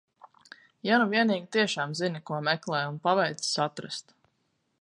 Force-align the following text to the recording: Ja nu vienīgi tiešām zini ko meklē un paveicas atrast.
Ja 0.89 0.97
nu 1.03 1.07
vienīgi 1.11 1.51
tiešām 1.57 1.93
zini 2.01 2.23
ko 2.31 2.41
meklē 2.49 2.83
un 2.95 3.01
paveicas 3.07 3.53
atrast. 3.67 4.19